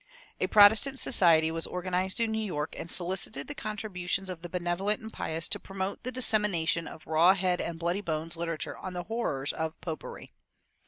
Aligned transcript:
A 0.39 0.47
"Protestant 0.47 0.99
Society" 0.99 1.51
was 1.51 1.67
organized 1.67 2.19
in 2.19 2.31
New 2.31 2.43
York, 2.43 2.73
and 2.75 2.89
solicited 2.89 3.45
the 3.45 3.53
contributions 3.53 4.31
of 4.31 4.41
the 4.41 4.49
benevolent 4.49 4.99
and 4.99 5.13
pious 5.13 5.47
to 5.49 5.59
promote 5.59 6.01
the 6.01 6.11
dissemination 6.11 6.87
of 6.87 7.05
raw 7.05 7.35
head 7.35 7.61
and 7.61 7.77
bloody 7.77 8.01
bones 8.01 8.35
literature 8.35 8.75
on 8.79 8.93
the 8.93 9.03
horrors 9.03 9.53
of 9.53 9.79
popery. 9.79 10.33